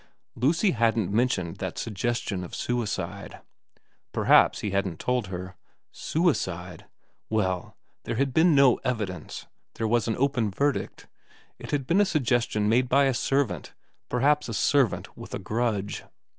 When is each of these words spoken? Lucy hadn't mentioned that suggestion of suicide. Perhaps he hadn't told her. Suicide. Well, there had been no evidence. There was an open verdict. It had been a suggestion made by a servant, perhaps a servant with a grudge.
Lucy 0.33 0.71
hadn't 0.71 1.11
mentioned 1.11 1.57
that 1.57 1.77
suggestion 1.77 2.43
of 2.43 2.55
suicide. 2.55 3.39
Perhaps 4.11 4.61
he 4.61 4.71
hadn't 4.71 4.97
told 4.97 5.27
her. 5.27 5.53
Suicide. 5.91 6.85
Well, 7.29 7.77
there 8.05 8.15
had 8.15 8.33
been 8.33 8.55
no 8.55 8.77
evidence. 8.77 9.45
There 9.75 9.87
was 9.87 10.07
an 10.07 10.17
open 10.17 10.49
verdict. 10.49 11.05
It 11.59 11.69
had 11.69 11.85
been 11.85 12.01
a 12.01 12.05
suggestion 12.05 12.67
made 12.67 12.89
by 12.89 13.03
a 13.05 13.13
servant, 13.13 13.75
perhaps 14.09 14.49
a 14.49 14.55
servant 14.55 15.15
with 15.15 15.35
a 15.35 15.39
grudge. 15.39 16.03